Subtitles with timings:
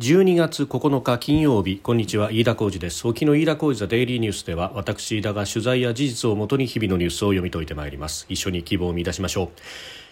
[0.00, 3.06] 12月9日金曜日こんにちは飯田浩二です。
[3.06, 8.24] 沖の飯田浩二ザデイリーニュースでは私飯田が取材や事実をもとに日々のニュースを読み解いてまいります。
[8.30, 9.48] 一緒に希望を見出しましょう。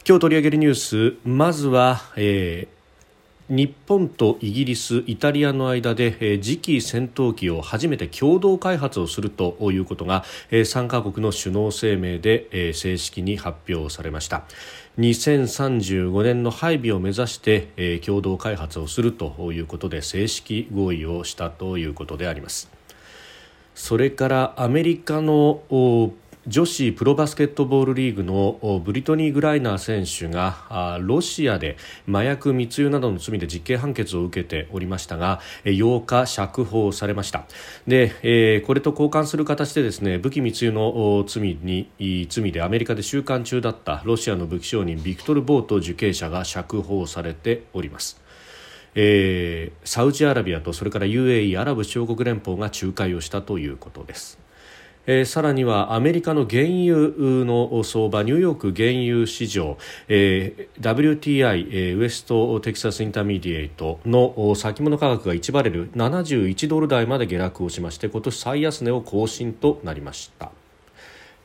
[0.06, 2.80] 今日取り上げるニュースまずは、えー
[3.50, 14.44] 日本とイギリス、イタリアの間で、えー、次期戦闘機を初めて共同開発をするということが、えー、3カ国の首脳声明で、えー、正式に発表されました。
[14.98, 22.70] 2035年の配備を目指して、えー、共同開発をするということで正式合意をしたということであります。
[23.74, 25.62] それからアメリカの
[26.50, 31.76] 女子プロバスケットボールリーグのブリトニー・グライナー選手がロシアで
[32.08, 37.44] 麻薬密輸などの罪で実刑判決を受けておりましたが8日釈放されました
[37.86, 41.88] で、これと交換する形でですね武器密輸の罪に
[42.28, 48.20] 罪でアメリカで収監中だったロシアの武器商人ビクトル・ボート受刑者が釈放されております
[48.96, 54.49] えー、サウジアラビアとそれから UAE= アラブ首長国連邦が仲介をしたということです。
[55.12, 70.52] えー、さらにはアメリカの原油の相場ニューヨーク原油市場、えー、WTI、えー、ウエストテキサスインターミディエイトの先物価格が1バレル71ドル台まで下落をしまして今年最安値を更新となりました。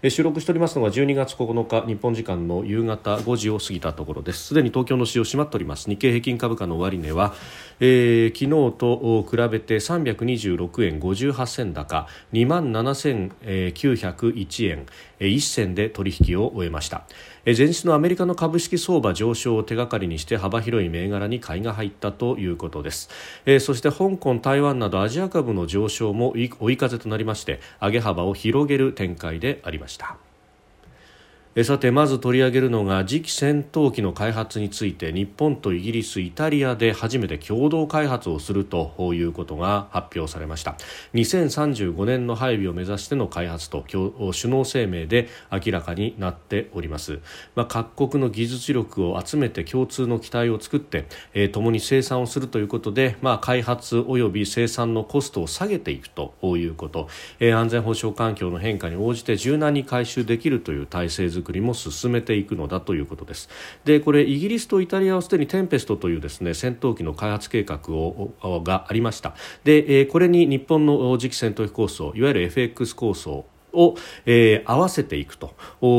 [0.09, 7.33] 収録しておりますのは12月9日日本時間の夕方5時を過ぎたところですすでに東京の市場閉まっております日経平均株価の終値は、
[7.79, 14.85] えー、昨日と比べて326円58銭高2万7901円
[15.19, 17.05] 1銭で取引を終えました。
[17.45, 23.07] 前日のアメリカの株式相場上昇を手がかりにして幅広い銘柄に買いが入ったということです、
[23.45, 30.17] えー、そして香港、台湾などアジア株の上昇も追い風となりまして上げ幅を広げる展開でありました。
[31.63, 40.75] さてまず取り上げるのが次期戦闘機の開発について日本とイギリス、イタリアで初めて共同開発をするということが発表されました。
[41.13, 44.11] 2035年の配備を目指しての開発と首
[44.51, 47.21] 脳声明で明らかになっております、
[47.55, 57.07] まあ、各国の技術力を集めて共通の機体を作って、えー、共に生産をするということで、まあ、開発及び生産のコストを下げていくということ、
[57.39, 63.49] えー、安全保障環境の変化に応じて柔軟に回収できるという体制づ作りも進めていくのだということです。
[63.85, 68.33] でこれイギリスとイタリアはすでにテンペストというですね戦闘機の開発計画を
[68.63, 69.35] がありました。
[69.63, 75.53] でこれに日本の次期戦闘機構想いわゆる FX 構想を、えー、合わせていくと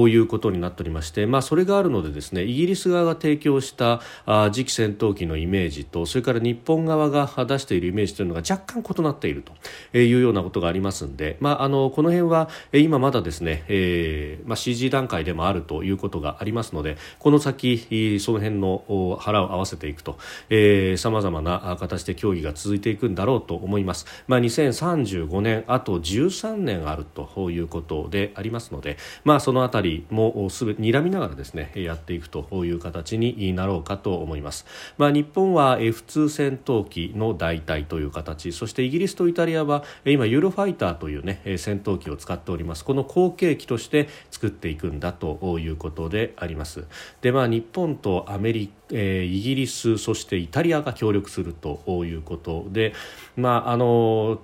[0.09, 20.19] いうことになっておりまして、まあ、それがあるのでですねイギリス側が提供したあ次期戦闘機のイメージとそれから日本側が出しているイメージというのが若干異なっているというようなことがありますので、まあ、あのこの辺は今まだですね、えーまあ、CG 段階でもあるということがありますのでこの先その辺の腹を合わせていくと
[20.97, 24.07] さまざまな形で協議が続いていくんだろうと思います。
[24.27, 34.65] まあ、2035年あと13年あるといういうことでありますので、まあ、そのあたりもすぐ睨みながらですねやっていくという形になろうかと思います。
[34.97, 46.85] まあ、日本は F2 戦闘機の代替という形そしてイギリスとイタリアは今ユーロファイターという、ね、戦闘機を使っておりますこの後継機として作っていくんだということであります。
[47.21, 52.93] でまあ、日本とアメリカえ、イギリスそしてイタリアが協力するということで、
[53.37, 54.41] まああの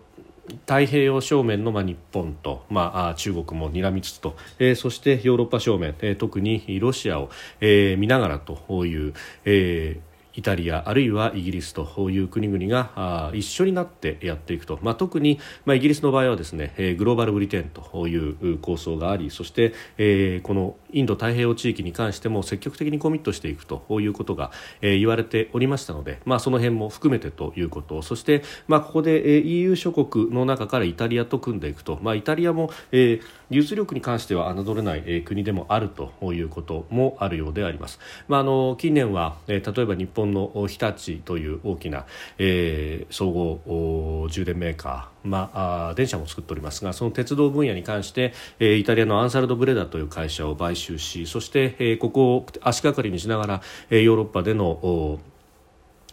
[0.67, 7.31] 太平洋正面の、まあ、日本と、まあ、中国も睨みつつと、えー、そしてヨーロッパ正面、えー、特にロシアを、
[7.61, 9.15] えー、見ながらという、
[9.45, 28.03] えーイタリアあるいはイギリスという国々が一緒になってやっていくと、まあ、特に、まあ、イギリスの場合はですねグローバルブリテンという構想がありそして、えー、このインド太平洋地域に関しても積極的にコミットしていくということが、えー、言われておりましたので、まあ、その辺も含めてということ。
[28.03, 37.99] そして、まあ、ここで、えー、EU 諸国の中からイタリアと組んでいくと、まあ、イタリアも、えー、技術力に関しては侮れない、えー、国でもあるということもあるようであります。
[38.28, 42.06] まあ、あの近年は、えー、例えば日本本の日立という大きな、
[42.38, 55.20] えー、総合充電メーカー、まあ、電車も作っておりますがその鉄道分野に関して、えー、イタリアのアンサルド・ブレダという会社を買収しそして、えー、ここを足掛かりにしながら、えー、ヨーロッパでの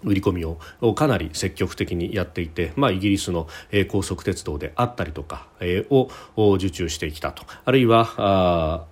[0.04, 0.58] 売り込みを
[0.94, 3.50] かなり積極的にやっていて、まあ、イギリスの、
[3.90, 5.50] 高速鉄道であったりとか、
[5.90, 7.44] を受注してきたと。
[7.66, 8.86] あるいは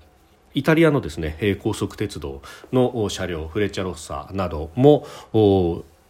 [0.54, 2.42] イタリアのですね高速鉄道
[2.72, 5.06] の車両フレッチャロッサなども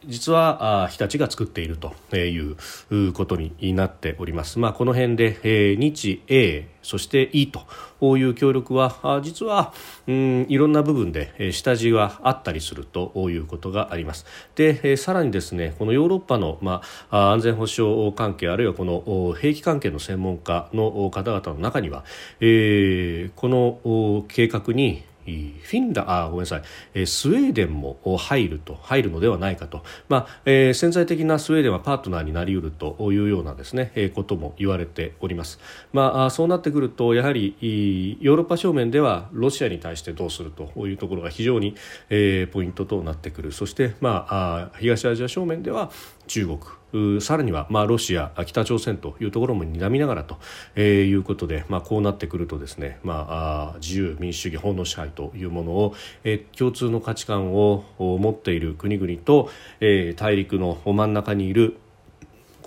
[0.07, 4.59] 実は日立が作っているということになっております。
[4.59, 9.74] まあ、この辺で、え、日英そして E という協力は実は、
[10.07, 14.25] うん、いろんな部分で下地があったりするということがあります。
[14.56, 22.06] で、さらにですねこのヨーロッパの、まあ、安全保障関係あるいはこの兵器関係の専門家の方々の中には、
[22.39, 26.62] えー、この計画にフィンラあごめんなさい、
[26.94, 35.59] えスウェーデンも入ると入るのではないかと、まあえー、潜在的なスウェーデンはパートナーになりうるというようなですね、え、ことも言われております、
[35.91, 41.75] まあ、そうなってくるとやはりヨーロッパ正面ではロシアに対してどうするというところが非常に、
[42.09, 43.51] えー、ポイントとなってくる。
[43.51, 45.91] そして、まあ、東アジア正面では
[46.27, 46.59] 中国。
[47.19, 50.38] さらには、まあ、ロシア、北朝鮮というところも睨みながらと、
[50.75, 59.50] えー、いうことで、まあ、こうなってくるとですね、まあ、自由民主主義法の支配というものを、えー、共通の価値観を持っている国々と、
[59.81, 61.77] えー、大陸の真ん中にいる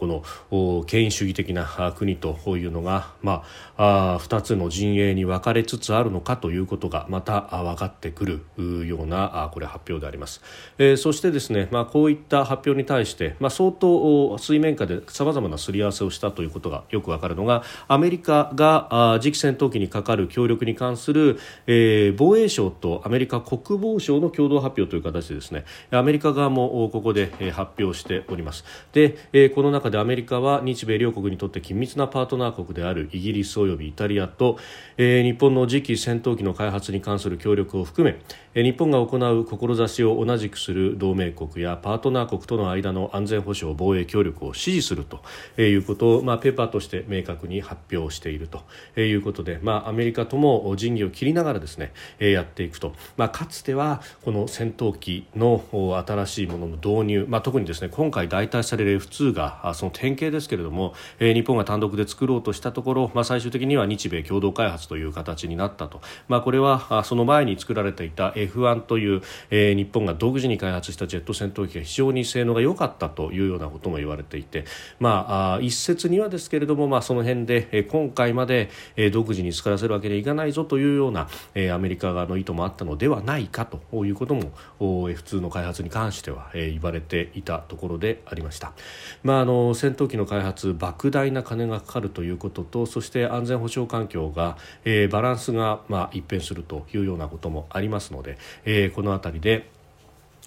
[0.00, 0.06] こ
[0.50, 3.44] の権威主義的な国というのが、ま
[3.76, 8.24] あ、2つの陣営に分かれつつあるのかということがまた分かってく
[8.56, 10.40] るようなこれ発表であります、
[10.78, 28.64] えー、そしてですね、まあ、こういった発表に対して、まあ、相当水面下でさまざまなすり合わせをしたということがよく分かるのがアメリカが次期戦闘機にかかる協力に関する、えー、防衛省とアメリカ国防省の共同発表という形でですねアメリカ側もここで発表しております。
[28.92, 34.58] でこの中でアメリカは日米両国にとって緊密なパートナー国であるイギリス及びイタリアと、
[34.96, 38.18] えー、日本の次期戦闘機の開発に関する協力を含め、
[38.54, 45.22] えー、日本が行う志を同じくする同盟国やパートナー国との間の安全保障防衛協力を支持すると
[45.60, 48.62] いうことを、まあ、ペーパーとして明確に発表していると
[49.00, 55.64] いうことで、まあ、アメリカとも仁義を切りながらですね、えやっていくと、まあ、かつてはこの戦闘機の
[56.06, 74.66] 新しいものの導入、まあ、特にですね今回代替される F2 がその典型ですけれども、えー、日本が単独で作ろうとしたところ、まあ、最終的には日米共同開発という形になったと、まあ、これはその前に作られていた F1 という、えー、日本が独自に開発したジェット戦闘機が非常に性能が良かったというようなことも言われていて、
[74.98, 88.72] まあ、一説にはですけれども、まあ、その辺で、えー、今回まで、えー、独自に作らせるわけにはいかないぞというような、えー、アメリカ側の意図もあったのではないかということも F2 の開発に関しては、えー、言われていたところでありました。
[89.22, 99.70] まあ、あの戦闘機の開発莫大な金がかかるということとそして安全保障環境が、えー、バランスが、まあ、一変するというようなこともありますので、えー、この辺りで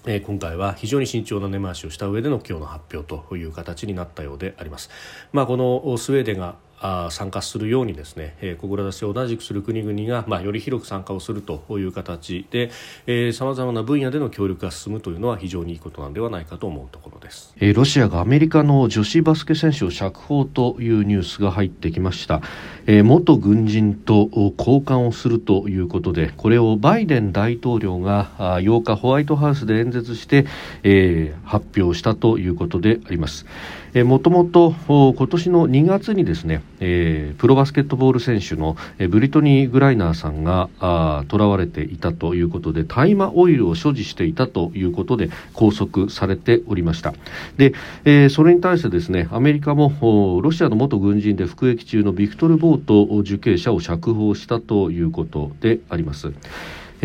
[0.06, 4.90] え今回は非常に慎重な根回しをした上での今日の発表という形になったようであります。
[5.32, 6.56] まあ、このスウェーデンが
[7.10, 12.70] 参加するようにですね、えー、志を同じくする国々が、まあ、より広く参加をするという形で
[13.32, 22.42] さまざまな分野での協力が進むというのは非常にいいことなんではないかと思うところです、えー、ロシアがアメリカの女子バスケ選手を釈放というニュースが入ってきました、
[22.86, 24.28] えー、元軍人と
[24.58, 30.46] 交換をするということでこれをバイデン大統領が8日ホワイトハウスで演説して、
[30.82, 33.46] えー、発表したということであります。
[34.02, 40.68] もともと今年の2月にですね、えー、プロバスケットボール選手の、えー、ブリトニー・グライナーさんが
[41.30, 47.14] 囚われていたということで大麻オイルを所持していたということで拘束されておりました
[47.56, 47.74] で、
[48.04, 56.32] えー、それに対してですねアメリカもロシアの元軍人で服役中のビクトル・ボート受刑者を釈放したということであります。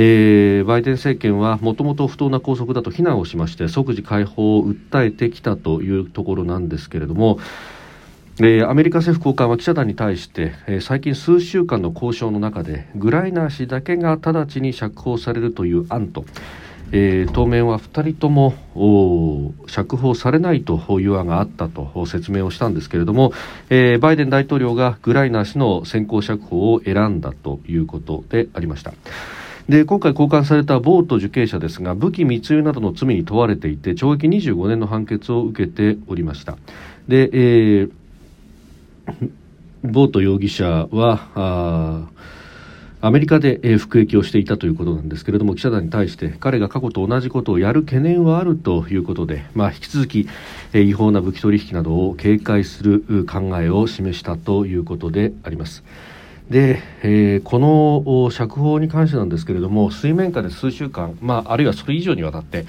[0.02, 7.38] えー、バイデン政権はもともと不当な拘束だと非難をしまして即時解放を訴えてきたというところなんですけれども、
[8.38, 16.24] えー、アメリカ政府高官は記者団に対して、えー、最近数週間の交渉の中でグライナー氏だけが直ちに釈放されるという案と、
[16.94, 23.34] えー、当面は2人とも釈放されないという案があったと説明をしたんですけれども、
[23.70, 28.94] えー、バイデン大統領がグライナー氏の先行釈放を選んだということでありました。
[29.70, 36.58] で今回交換されたボート受刑者ですが武器密輸などの罪に問われていて懲役25年の判決を受けておりました
[37.08, 37.92] で、えー、
[39.84, 42.10] ボート容疑者は
[43.02, 50.28] アメリカで、服役をしていたということなんですけれども記者団に対して彼が過去と同じことをやる懸念はあるということで、まあ、引き続き、
[50.74, 55.84] 違法な武器取引などを警戒する考えを示したということであります。
[56.50, 62.66] で、えー、この釈放に関してなんですけれども水面下で数週間、まあ、あるいはそれ以上にわたって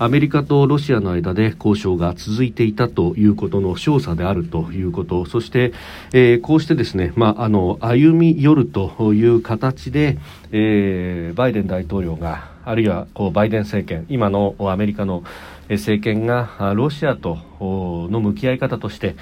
[0.00, 5.74] アメリカとロシアの間で交渉が続いていたということの証左であるということそして、
[6.14, 10.16] えー、こうしてですね、まあ、あの歩み寄るという形で、
[10.52, 15.22] えー、バイデン大統領があるいはこうバイデン政権今のアメリカの
[15.68, 19.16] 政権がロシアとの向き合い方として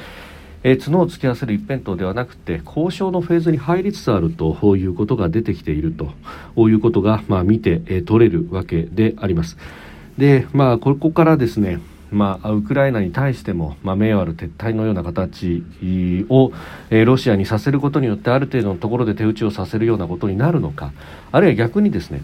[0.62, 6.12] えー、角を突き合わせる一辺倒ではなくて交渉のフェーズに入りつつあるということが出てきていると。
[6.69, 9.57] いうことが、まあ、見て、えー、取れるわけであります。
[10.17, 15.62] で、まあ、ここからですねまあ、ウクライナに対しても、まあ、名誉ある撤退のような形
[16.29, 16.53] を、
[16.91, 20.93] えー、ロシアにさせることによってある程度のところで手打ちをさせるようなことになるのか。
[21.33, 22.23] あるいは逆にですね、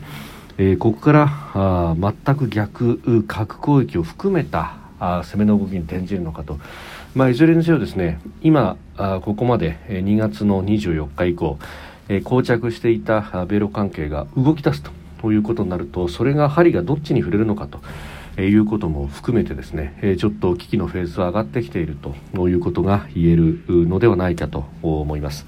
[0.57, 6.59] えー、ここからあ全く逆核攻撃を含めたあ攻めの動きに転じるのかと、
[7.14, 11.59] まあ、いずれにせよですね今あここまで2月の24日以降、
[12.09, 14.83] えー、膠着していた米ロ関係が動き出す
[15.21, 17.80] ということになるとそれが針がどっちに触れるのかと。
[18.37, 21.97] えいうことも含めてですね、えちょっと危機のフェーズは上がってきている
[22.35, 25.47] ということが言えるのではないかと思います。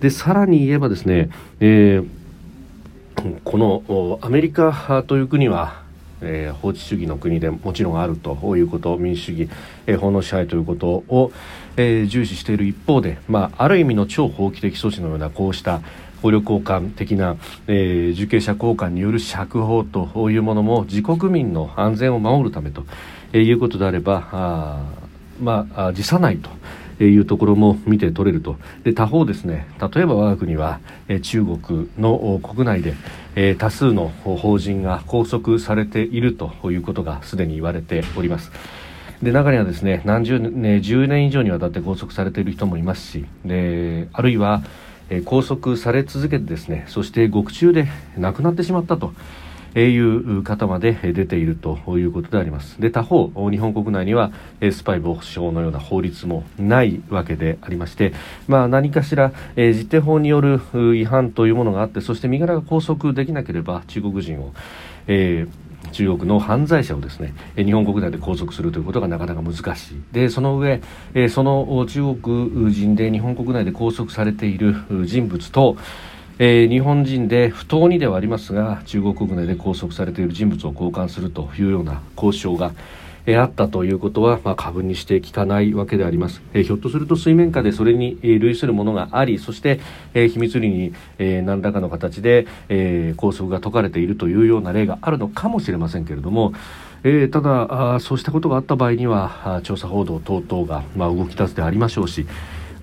[0.00, 1.28] でさらに言えばですね、
[1.60, 5.83] えー、このアメリカという国は
[6.24, 9.50] えー、法治主義の国でもちろんあるということ民主主義、
[9.86, 11.32] えー、法の支配ということを、
[11.76, 15.82] えー、重視している一方で、まあ、ある意味の超法規的措置のようなこうした
[16.22, 22.84] 捕虜交換的な、えー、受刑者交換による釈放というものも自国民の安全を守るためと、
[23.32, 24.84] えー、いうことであればあ
[25.40, 26.50] まあ辞さないと。
[27.00, 30.80] いうところも見て取れるとで他方ですね例えば我が国は、
[31.22, 32.94] 中国の国内で、
[33.34, 38.52] え多数の法人が拘束されているということがすでに言われております。
[39.22, 44.62] で中にはですね何十年、10年以上にわたって拘束されている人もいますしであるいは
[45.10, 49.12] え拘束され続けてですねそして獄中で亡くなってしまったと。
[49.80, 52.80] いう方まで出ているということであります。
[52.80, 54.32] で他方日本国内には
[54.72, 58.12] スパイ防止法のような法律もないわけでありまして、
[58.46, 60.60] まあ、何かしら、えー、実定法による
[60.96, 64.54] 違反というものがあってそして身柄が拘束できなければ中国人を、
[65.06, 70.80] えー中国の犯罪者をですね日本国内で拘束するということがなかなか難しいでその上
[71.28, 75.76] その中国人で日本国内で拘束されている人物と
[76.38, 82.72] えー、日本人で不当にではありますが中国国内で拘束されている人物を交換するというような交渉が、
[83.26, 89.80] えあったということは、まあ、過分にして聞かないわけであります、えー、ひょっとすると水面下でそれに、えー、類するものがありそして、
[90.12, 96.52] えー、秘密裏に、えー、何らかの形で、えー、拘束が解かれているというような例があるのかもしれませんけれども、
[97.02, 102.26] えー、ただあそうしたことがあった場合には調査報道等々が、まあ、動き出すでありましょうし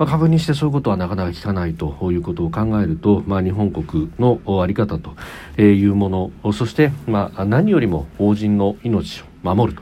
[0.02, 5.14] まあ、過分にしてそういうことはなかなか聞かないということを考えると、まあ、日本国の在り方と
[5.62, 9.80] いうものそして、まあ、何よりも法人の命を守る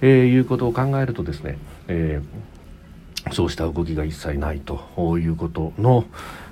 [0.00, 6.04] と、いうことを考えるとですね、えー、そうした動きが一切ないということの、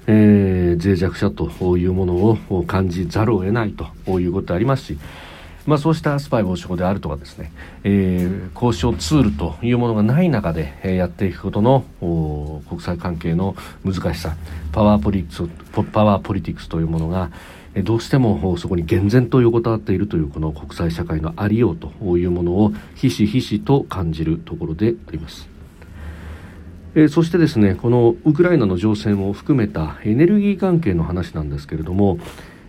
[0.09, 3.75] えー、脆弱さというものを感じざるを得ない
[4.05, 4.99] ということでありますし、
[5.67, 7.53] まあ、そうしたスパイ防止法であるとかですね、
[7.85, 11.85] えー、交渉ツールというものがない中で、えー、やっていくことの
[12.69, 13.55] 国際関係の
[13.85, 14.37] 難しさ
[14.73, 17.31] パワーポリティクスパワーポリティクスというものが、
[17.85, 25.49] どうしてもそこに厳然と横たわっているというこの国際社会のありようというものをひしひしと感じるところであります。
[26.95, 32.19] えそしてですねこのウクライナの情勢も含めたエネルギー関係の話なんですけれども、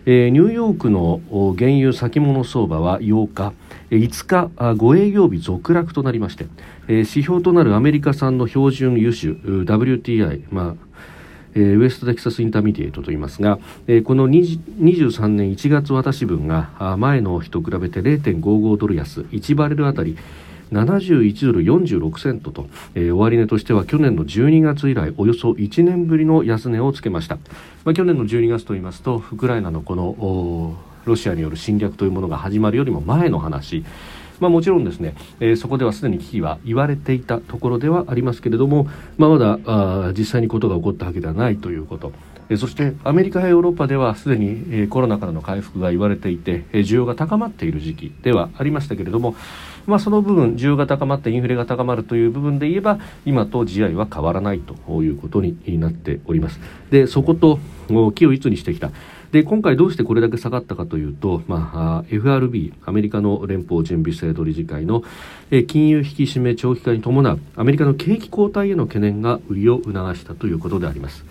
[0.06, 1.20] えニューヨークの
[1.56, 3.52] 原油先物相場は8日
[3.90, 6.46] 5日5営業日続落となりまして、
[6.88, 10.94] え指標となるアメリカ産の標準油種 WTI、まあ
[11.54, 20.18] えー、ウエストテキサスインターミディエイトといいますが、えー、この23年1月渡し分が前の日と比べて0.55ドル安1バレルあたり
[20.74, 27.36] 71ドル46セントと、えー、終値としては去年の12月以来およそ1年ぶりの安値をつけました、
[27.84, 33.84] まあ、去年の12月といいますとウクライナのこのロシアによる侵略というものが始まるよりも前の話
[34.40, 42.12] まあ、もちろんですね、えー、そこではすでに危機は言われていたところではありますけれども、まあ、まだあ実際にことが起こったわけではないということ。
[42.50, 49.34] えそしてアメリカやヨーロッパではすでに、えコロナからの回復が言われていて、え需要が高まっている時期ではありましたけれども、
[49.86, 56.60] まあ、その部分需要が高まってインフレが高まるという部分で言えば今と地合いは変わらないということになっております。
[56.90, 57.58] でそこと
[58.14, 58.90] 木をいつにしてきた
[59.34, 65.02] で今回どうしてこれだけ下がったかというと、まあ、FRB アメリカの連邦準備制度理事会の、
[65.66, 71.24] 金融引き締め長期化に伴うアメリカの景気後退への懸念が売りを促したということであります。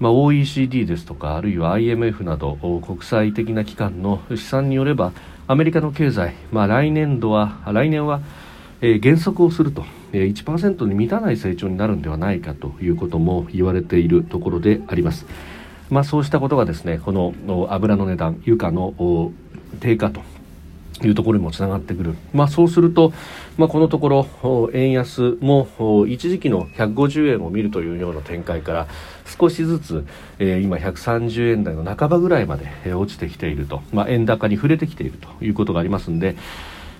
[0.00, 5.12] まあ、OECD ですとかあるいは IMF など国際的な機関の試算によれば
[5.50, 8.20] アメリカの経済、まあ、来年度は来年は、
[8.82, 15.24] えー、減速をすると、えー、1%に満たない成長になるんではないかということも言われているところであります。
[15.88, 17.32] まあ、そうしたことがですねこの
[17.70, 19.32] 油の値段油価の
[19.80, 20.20] 低下と
[21.06, 23.12] いうところにもつながってくる、まあ、そうすると、
[23.56, 28.86] まあ、このところ円安も一時期の150円を見るというような展開から
[29.38, 30.06] 少しずつ、
[30.38, 36.36] えー、今130円台の半ばぐらいまで落ちてきていると、まあ、円高に触れてきているということがありますので、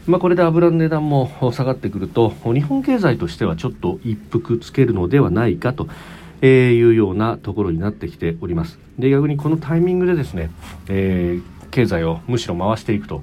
[0.06, 5.88] まあ、これで油の値段も下がってくると日本経済としてはちょっと一服つけるのではないかと。
[6.40, 6.46] い
[6.84, 8.78] うようなところになってきております。
[8.96, 10.50] で逆にこのタイミングでですね、
[10.88, 13.22] えー、経済をむしろ回していくと。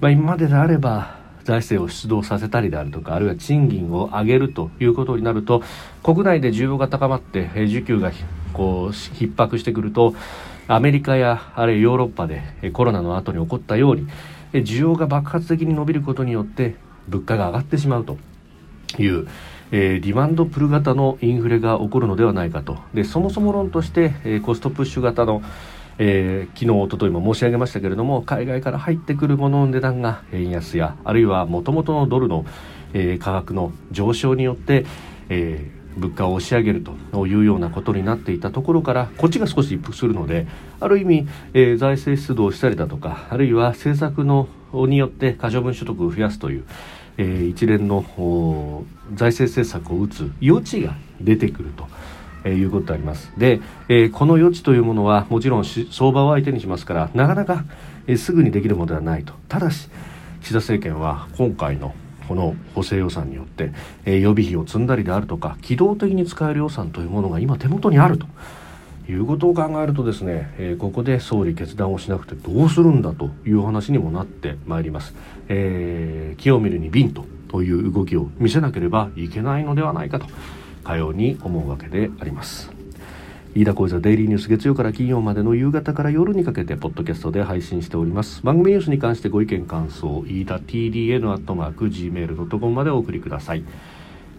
[0.00, 5.62] まあ、今までであれば財政を出動させたりであるとかあるいは賃金を上げるということになると
[6.02, 8.12] 国内で需要が高まって需給が
[8.52, 10.14] こう逼迫してくると
[10.68, 14.06] アメリカやあるいはヨーロッパでコロナの後に起こったように
[14.52, 16.76] 需要が爆発的に伸びることによって
[17.08, 18.18] 物価が上がってしまうと
[18.98, 19.26] いう、
[19.70, 22.78] えー、ディマンドプル型のインフレが起こるのではないかと。
[22.92, 25.42] でそもそも論として、えー、コストプッシュ型の
[25.98, 32.46] えー、昨日、おとといも申し上げましたけれども海外から入ってくるものの値段が円安やあるいはもともとのドルの、
[32.94, 34.86] えー、価格の上昇によって、
[35.28, 40.46] えー、物価を押し上げるというようなことになっていたところからこっちが少し一服するので
[40.78, 46.64] ある意味、えー、財政出動したりだとかあるいは政策のによって可処分所得を増やすという、
[47.16, 48.04] えー、一連の
[49.14, 51.88] 財政政策を打つ余地が出てくると。
[52.48, 53.32] え、いうことであります。
[53.36, 57.64] で、え、この余地というものはもちろん相場を相手にしますからなかなか、
[58.06, 59.32] え、すぐにできるものではないと。
[59.48, 59.88] ただし
[60.40, 61.94] 岸田政権は今回の
[62.28, 63.72] この補正予算によって、
[64.04, 68.26] え、予備費を積んだりであるとか機動的に使える予算というものが今手元にあると。
[69.10, 75.14] いうことを考えるとですね、え、ここで総理決断をしなくてどうするんだという話にもなってまいります。
[75.48, 80.26] えー、木を見るに瓶とという動きを見せなければいけないのではないかと。
[80.78, 82.70] かように思うわけであります
[83.54, 93.64] 飯田浩司はデイリーニュース月曜から金曜までの夕方から夜にかけてポッドキャストで配信しております番組ニュースに関してご意見感想飯田 TDN アットマーク Gmail.com までお送りください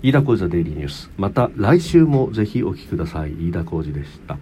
[0.04, 4.38] 飯田浩司はデイリーニュースまた来週もぜひお聞きください飯田浩司でした